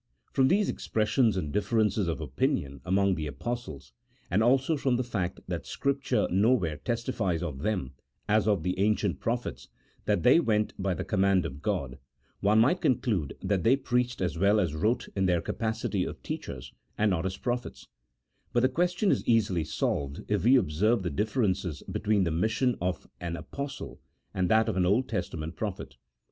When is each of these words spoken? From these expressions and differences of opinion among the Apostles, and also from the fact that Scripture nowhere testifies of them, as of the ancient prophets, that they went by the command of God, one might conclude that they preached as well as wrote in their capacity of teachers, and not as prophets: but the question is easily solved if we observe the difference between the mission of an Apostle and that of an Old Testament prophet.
From 0.33 0.47
these 0.47 0.67
expressions 0.67 1.37
and 1.37 1.53
differences 1.53 2.07
of 2.07 2.19
opinion 2.19 2.81
among 2.85 3.13
the 3.13 3.27
Apostles, 3.27 3.93
and 4.31 4.41
also 4.41 4.75
from 4.75 4.95
the 4.95 5.03
fact 5.03 5.41
that 5.47 5.67
Scripture 5.67 6.27
nowhere 6.31 6.77
testifies 6.77 7.43
of 7.43 7.59
them, 7.59 7.93
as 8.27 8.47
of 8.47 8.63
the 8.63 8.79
ancient 8.79 9.19
prophets, 9.19 9.67
that 10.05 10.23
they 10.23 10.39
went 10.39 10.73
by 10.81 10.95
the 10.95 11.05
command 11.05 11.45
of 11.45 11.61
God, 11.61 11.99
one 12.39 12.57
might 12.57 12.81
conclude 12.81 13.37
that 13.43 13.61
they 13.63 13.75
preached 13.75 14.21
as 14.21 14.39
well 14.39 14.59
as 14.59 14.73
wrote 14.73 15.07
in 15.15 15.27
their 15.27 15.39
capacity 15.39 16.03
of 16.03 16.23
teachers, 16.23 16.73
and 16.97 17.11
not 17.11 17.23
as 17.27 17.37
prophets: 17.37 17.87
but 18.53 18.61
the 18.61 18.69
question 18.69 19.11
is 19.11 19.23
easily 19.27 19.63
solved 19.63 20.23
if 20.27 20.43
we 20.45 20.55
observe 20.55 21.03
the 21.03 21.11
difference 21.11 21.83
between 21.83 22.23
the 22.23 22.31
mission 22.31 22.75
of 22.81 23.07
an 23.19 23.35
Apostle 23.35 24.01
and 24.33 24.49
that 24.49 24.67
of 24.67 24.75
an 24.77 24.85
Old 24.87 25.07
Testament 25.07 25.55
prophet. 25.55 25.95